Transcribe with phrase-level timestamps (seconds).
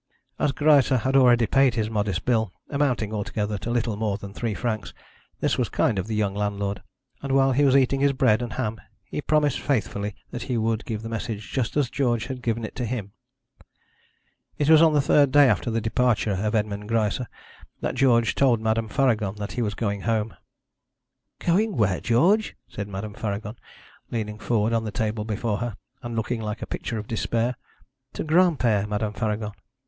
[0.39, 4.55] As Greisse had already paid his modest bill, amounting altogether to little more than three
[4.55, 4.95] francs,
[5.41, 6.81] this was kind of the young landlord,
[7.21, 10.85] and while he was eating his bread and ham he promised faithfully that he would
[10.85, 13.11] give the message just as George had given it to him.
[14.57, 17.23] It was on the third day after the departure of Edmond Greisse
[17.81, 20.33] that George told Madame Faragon that he was going home.
[21.37, 23.55] 'Going where, George?' said Madame Faragon,
[24.09, 27.55] leaning forward on the table before her, and looking like a picture of despair.
[28.13, 29.53] 'To Granpere, Madame Faragon.'